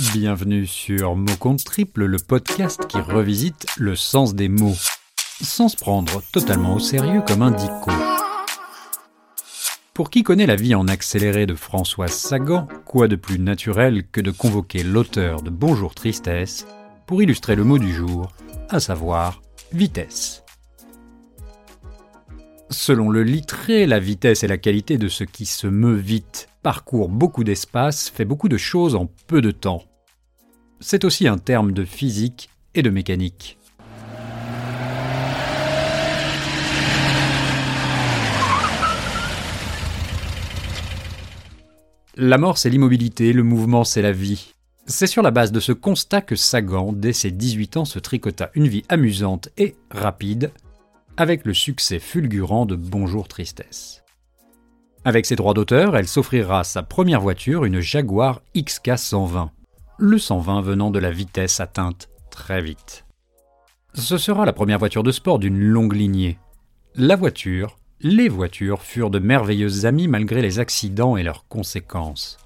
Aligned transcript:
Bienvenue 0.00 0.66
sur 0.66 1.14
Mot 1.14 1.36
Compte 1.38 1.62
Triple, 1.62 2.06
le 2.06 2.16
podcast 2.16 2.86
qui 2.86 2.96
revisite 2.96 3.66
le 3.76 3.94
sens 3.94 4.34
des 4.34 4.48
mots, 4.48 4.78
sans 5.42 5.68
se 5.68 5.76
prendre 5.76 6.22
totalement 6.32 6.76
au 6.76 6.78
sérieux 6.78 7.20
comme 7.26 7.42
un 7.42 7.50
dico. 7.50 7.90
Pour 9.92 10.08
qui 10.08 10.22
connaît 10.22 10.46
la 10.46 10.56
vie 10.56 10.74
en 10.74 10.88
accéléré 10.88 11.44
de 11.44 11.54
Françoise 11.54 12.14
Sagan, 12.14 12.66
quoi 12.86 13.08
de 13.08 13.16
plus 13.16 13.38
naturel 13.38 14.08
que 14.10 14.22
de 14.22 14.30
convoquer 14.30 14.82
l'auteur 14.82 15.42
de 15.42 15.50
Bonjour 15.50 15.94
Tristesse 15.94 16.66
pour 17.06 17.22
illustrer 17.22 17.54
le 17.54 17.64
mot 17.64 17.78
du 17.78 17.92
jour, 17.92 18.32
à 18.70 18.80
savoir 18.80 19.42
vitesse. 19.70 20.44
Selon 22.70 23.10
le 23.10 23.22
littré, 23.22 23.84
la 23.84 24.00
vitesse 24.00 24.44
est 24.44 24.48
la 24.48 24.56
qualité 24.56 24.96
de 24.96 25.08
ce 25.08 25.24
qui 25.24 25.44
se 25.44 25.66
meut 25.66 25.96
vite, 25.96 26.48
parcourt 26.62 27.10
beaucoup 27.10 27.44
d'espace, 27.44 28.08
fait 28.08 28.24
beaucoup 28.24 28.48
de 28.48 28.56
choses 28.56 28.94
en 28.94 29.06
peu 29.26 29.42
de 29.42 29.50
temps. 29.50 29.84
C'est 30.82 31.04
aussi 31.04 31.28
un 31.28 31.36
terme 31.36 31.72
de 31.72 31.84
physique 31.84 32.48
et 32.74 32.80
de 32.80 32.88
mécanique. 32.88 33.58
La 42.16 42.38
mort, 42.38 42.56
c'est 42.56 42.70
l'immobilité, 42.70 43.34
le 43.34 43.42
mouvement, 43.42 43.84
c'est 43.84 44.00
la 44.00 44.12
vie. 44.12 44.54
C'est 44.86 45.06
sur 45.06 45.22
la 45.22 45.30
base 45.30 45.52
de 45.52 45.60
ce 45.60 45.72
constat 45.72 46.22
que 46.22 46.34
Sagan, 46.34 46.94
dès 46.94 47.12
ses 47.12 47.30
18 47.30 47.76
ans, 47.76 47.84
se 47.84 47.98
tricota 47.98 48.50
une 48.54 48.66
vie 48.66 48.84
amusante 48.88 49.50
et 49.58 49.76
rapide, 49.90 50.50
avec 51.18 51.44
le 51.44 51.52
succès 51.52 51.98
fulgurant 51.98 52.64
de 52.64 52.74
Bonjour 52.74 53.28
Tristesse. 53.28 54.02
Avec 55.04 55.26
ses 55.26 55.36
droits 55.36 55.54
d'auteur, 55.54 55.94
elle 55.94 56.08
s'offrira 56.08 56.64
sa 56.64 56.82
première 56.82 57.20
voiture, 57.20 57.66
une 57.66 57.80
Jaguar 57.80 58.40
XK 58.56 58.96
120. 58.96 59.50
Le 60.00 60.18
120 60.18 60.62
venant 60.62 60.90
de 60.90 60.98
la 60.98 61.10
vitesse 61.10 61.60
atteinte 61.60 62.08
très 62.30 62.60
vite. 62.62 63.04
Ce 63.94 64.18
sera 64.18 64.44
la 64.44 64.52
première 64.52 64.78
voiture 64.78 65.02
de 65.02 65.12
sport 65.12 65.38
d'une 65.38 65.60
longue 65.60 65.94
lignée. 65.94 66.38
La 66.94 67.16
voiture, 67.16 67.76
les 68.00 68.28
voitures 68.28 68.82
furent 68.82 69.10
de 69.10 69.18
merveilleuses 69.18 69.86
amies 69.86 70.08
malgré 70.08 70.42
les 70.42 70.58
accidents 70.58 71.16
et 71.16 71.22
leurs 71.22 71.46
conséquences. 71.46 72.38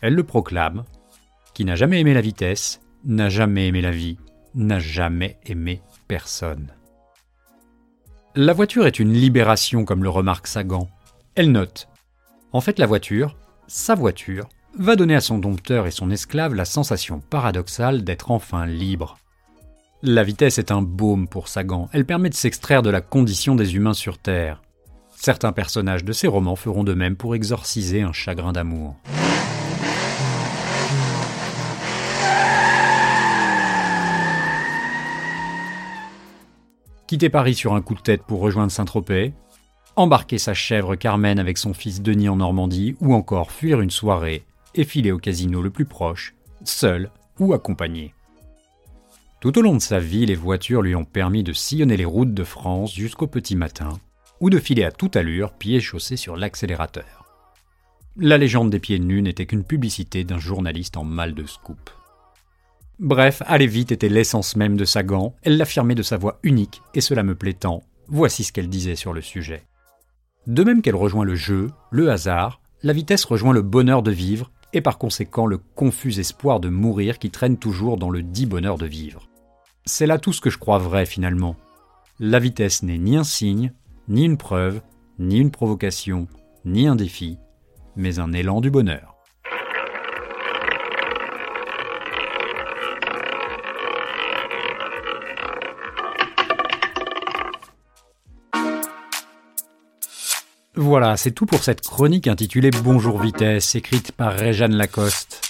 Elle 0.00 0.14
le 0.14 0.24
proclame, 0.24 0.84
qui 1.54 1.64
n'a 1.64 1.74
jamais 1.74 2.00
aimé 2.00 2.14
la 2.14 2.20
vitesse, 2.20 2.80
n'a 3.04 3.28
jamais 3.28 3.66
aimé 3.66 3.80
la 3.80 3.90
vie 3.90 4.18
n'a 4.54 4.78
jamais 4.78 5.38
aimé 5.46 5.82
personne. 6.06 6.72
La 8.34 8.52
voiture 8.52 8.86
est 8.86 8.98
une 8.98 9.12
libération, 9.12 9.84
comme 9.84 10.02
le 10.02 10.10
remarque 10.10 10.46
Sagan. 10.46 10.88
Elle 11.34 11.52
note 11.52 11.88
En 12.52 12.60
fait, 12.60 12.78
la 12.78 12.86
voiture, 12.86 13.36
sa 13.68 13.94
voiture, 13.94 14.48
va 14.78 14.96
donner 14.96 15.14
à 15.14 15.20
son 15.20 15.38
dompteur 15.38 15.86
et 15.86 15.90
son 15.90 16.10
esclave 16.10 16.54
la 16.54 16.64
sensation 16.64 17.20
paradoxale 17.20 18.02
d'être 18.02 18.30
enfin 18.30 18.66
libre. 18.66 19.18
La 20.02 20.24
vitesse 20.24 20.58
est 20.58 20.72
un 20.72 20.82
baume 20.82 21.28
pour 21.28 21.48
Sagan, 21.48 21.88
elle 21.92 22.06
permet 22.06 22.30
de 22.30 22.34
s'extraire 22.34 22.82
de 22.82 22.90
la 22.90 23.00
condition 23.00 23.54
des 23.54 23.76
humains 23.76 23.94
sur 23.94 24.18
Terre. 24.18 24.62
Certains 25.14 25.52
personnages 25.52 26.04
de 26.04 26.12
ses 26.12 26.28
romans 26.28 26.56
feront 26.56 26.84
de 26.84 26.94
même 26.94 27.16
pour 27.16 27.34
exorciser 27.34 28.02
un 28.02 28.12
chagrin 28.12 28.52
d'amour. 28.52 28.96
quitter 37.08 37.30
Paris 37.30 37.54
sur 37.54 37.72
un 37.72 37.80
coup 37.80 37.94
de 37.94 38.00
tête 38.00 38.22
pour 38.22 38.38
rejoindre 38.38 38.70
Saint-Tropez, 38.70 39.32
embarquer 39.98 40.38
sa 40.38 40.54
chèvre 40.54 40.94
Carmen 40.94 41.40
avec 41.40 41.58
son 41.58 41.74
fils 41.74 42.00
Denis 42.00 42.28
en 42.28 42.36
Normandie, 42.36 42.94
ou 43.00 43.14
encore 43.14 43.50
fuir 43.50 43.80
une 43.80 43.90
soirée 43.90 44.44
et 44.74 44.84
filer 44.84 45.10
au 45.10 45.18
casino 45.18 45.60
le 45.60 45.70
plus 45.70 45.86
proche, 45.86 46.34
seul 46.62 47.10
ou 47.40 47.52
accompagné. 47.52 48.14
Tout 49.40 49.58
au 49.58 49.62
long 49.62 49.74
de 49.74 49.80
sa 49.80 49.98
vie, 49.98 50.26
les 50.26 50.36
voitures 50.36 50.82
lui 50.82 50.94
ont 50.94 51.04
permis 51.04 51.42
de 51.42 51.52
sillonner 51.52 51.96
les 51.96 52.04
routes 52.04 52.34
de 52.34 52.44
France 52.44 52.94
jusqu'au 52.94 53.26
petit 53.26 53.56
matin, 53.56 53.98
ou 54.40 54.50
de 54.50 54.58
filer 54.58 54.84
à 54.84 54.92
toute 54.92 55.16
allure, 55.16 55.52
pieds 55.52 55.80
chaussés 55.80 56.16
sur 56.16 56.36
l'accélérateur. 56.36 57.26
La 58.16 58.38
légende 58.38 58.70
des 58.70 58.80
pieds 58.80 58.98
nus 58.98 59.22
n'était 59.22 59.46
qu'une 59.46 59.64
publicité 59.64 60.22
d'un 60.22 60.38
journaliste 60.38 60.96
en 60.96 61.04
mal 61.04 61.34
de 61.34 61.46
scoop. 61.46 61.90
Bref, 63.00 63.42
aller 63.46 63.68
vite 63.68 63.92
était 63.92 64.08
l'essence 64.08 64.56
même 64.56 64.76
de 64.76 64.84
Sagan, 64.84 65.34
elle 65.42 65.56
l'affirmait 65.56 65.94
de 65.94 66.02
sa 66.02 66.16
voix 66.16 66.38
unique, 66.44 66.82
et 66.94 67.00
cela 67.00 67.22
me 67.22 67.34
plaît 67.34 67.52
tant. 67.52 67.82
Voici 68.08 68.42
ce 68.42 68.52
qu'elle 68.52 68.68
disait 68.68 68.96
sur 68.96 69.12
le 69.12 69.20
sujet. 69.20 69.67
De 70.48 70.64
même 70.64 70.80
qu'elle 70.80 70.96
rejoint 70.96 71.26
le 71.26 71.34
jeu, 71.34 71.70
le 71.90 72.10
hasard, 72.10 72.62
la 72.82 72.94
vitesse 72.94 73.26
rejoint 73.26 73.52
le 73.52 73.60
bonheur 73.60 74.02
de 74.02 74.10
vivre, 74.10 74.50
et 74.72 74.80
par 74.80 74.96
conséquent 74.96 75.44
le 75.44 75.58
confus 75.58 76.18
espoir 76.18 76.58
de 76.58 76.70
mourir 76.70 77.18
qui 77.18 77.30
traîne 77.30 77.58
toujours 77.58 77.98
dans 77.98 78.08
le 78.08 78.22
dit 78.22 78.46
bonheur 78.46 78.78
de 78.78 78.86
vivre. 78.86 79.28
C'est 79.84 80.06
là 80.06 80.18
tout 80.18 80.32
ce 80.32 80.40
que 80.40 80.48
je 80.48 80.56
crois 80.56 80.78
vrai 80.78 81.04
finalement. 81.04 81.54
La 82.18 82.38
vitesse 82.38 82.82
n'est 82.82 82.96
ni 82.96 83.18
un 83.18 83.24
signe, 83.24 83.74
ni 84.08 84.24
une 84.24 84.38
preuve, 84.38 84.80
ni 85.18 85.36
une 85.36 85.50
provocation, 85.50 86.28
ni 86.64 86.86
un 86.86 86.96
défi, 86.96 87.36
mais 87.94 88.18
un 88.18 88.32
élan 88.32 88.62
du 88.62 88.70
bonheur. 88.70 89.17
Voilà, 100.80 101.16
c'est 101.16 101.32
tout 101.32 101.44
pour 101.44 101.64
cette 101.64 101.80
chronique 101.80 102.28
intitulée 102.28 102.70
Bonjour 102.70 103.20
Vitesse, 103.20 103.74
écrite 103.74 104.12
par 104.12 104.32
Réjeanne 104.32 104.76
Lacoste. 104.76 105.40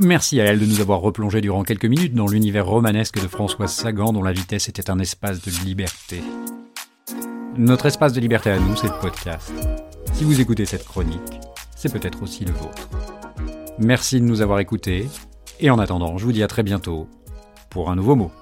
Merci 0.00 0.40
à 0.40 0.44
elle 0.46 0.58
de 0.58 0.66
nous 0.66 0.80
avoir 0.80 1.00
replongé 1.00 1.40
durant 1.40 1.62
quelques 1.62 1.84
minutes 1.84 2.14
dans 2.14 2.26
l'univers 2.26 2.66
romanesque 2.66 3.22
de 3.22 3.28
Françoise 3.28 3.72
Sagan 3.72 4.12
dont 4.12 4.24
la 4.24 4.32
vitesse 4.32 4.68
était 4.68 4.90
un 4.90 4.98
espace 4.98 5.40
de 5.40 5.52
liberté. 5.64 6.20
Notre 7.56 7.86
espace 7.86 8.12
de 8.12 8.20
liberté 8.20 8.50
à 8.50 8.58
nous, 8.58 8.74
c'est 8.74 8.88
le 8.88 9.00
podcast. 9.00 9.52
Si 10.14 10.24
vous 10.24 10.40
écoutez 10.40 10.64
cette 10.64 10.84
chronique, 10.84 11.38
c'est 11.76 11.92
peut-être 11.92 12.24
aussi 12.24 12.44
le 12.44 12.52
vôtre. 12.54 12.88
Merci 13.78 14.20
de 14.20 14.26
nous 14.26 14.40
avoir 14.40 14.58
écoutés, 14.58 15.08
et 15.60 15.70
en 15.70 15.78
attendant, 15.78 16.18
je 16.18 16.24
vous 16.24 16.32
dis 16.32 16.42
à 16.42 16.48
très 16.48 16.64
bientôt 16.64 17.06
pour 17.70 17.88
un 17.88 17.94
nouveau 17.94 18.16
mot. 18.16 18.32